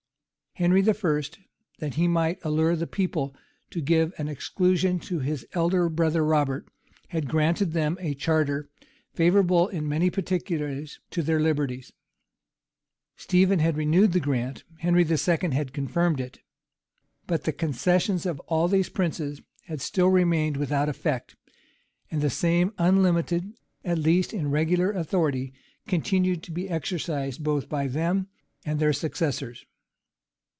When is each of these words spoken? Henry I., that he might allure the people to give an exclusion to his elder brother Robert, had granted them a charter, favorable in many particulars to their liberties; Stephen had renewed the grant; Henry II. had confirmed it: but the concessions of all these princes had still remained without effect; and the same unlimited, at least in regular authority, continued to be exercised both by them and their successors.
Henry 0.55 0.81
I., 0.81 1.23
that 1.79 1.93
he 1.93 2.09
might 2.09 2.43
allure 2.43 2.75
the 2.75 2.85
people 2.85 3.33
to 3.69 3.79
give 3.79 4.13
an 4.17 4.27
exclusion 4.27 4.99
to 4.99 5.19
his 5.19 5.47
elder 5.53 5.87
brother 5.87 6.25
Robert, 6.25 6.67
had 7.07 7.29
granted 7.29 7.71
them 7.71 7.97
a 8.01 8.13
charter, 8.15 8.69
favorable 9.13 9.69
in 9.69 9.87
many 9.87 10.09
particulars 10.09 10.99
to 11.11 11.21
their 11.23 11.39
liberties; 11.39 11.93
Stephen 13.15 13.59
had 13.59 13.77
renewed 13.77 14.11
the 14.11 14.19
grant; 14.19 14.65
Henry 14.79 15.03
II. 15.05 15.51
had 15.53 15.71
confirmed 15.71 16.19
it: 16.19 16.41
but 17.27 17.45
the 17.45 17.53
concessions 17.53 18.25
of 18.25 18.41
all 18.41 18.67
these 18.67 18.89
princes 18.89 19.41
had 19.67 19.79
still 19.79 20.09
remained 20.09 20.57
without 20.57 20.89
effect; 20.89 21.37
and 22.11 22.19
the 22.21 22.29
same 22.29 22.73
unlimited, 22.77 23.53
at 23.85 23.97
least 23.97 24.33
in 24.33 24.51
regular 24.51 24.91
authority, 24.91 25.53
continued 25.87 26.43
to 26.43 26.51
be 26.51 26.67
exercised 26.69 27.41
both 27.41 27.69
by 27.69 27.87
them 27.87 28.27
and 28.65 28.81
their 28.81 28.91
successors. 28.91 29.65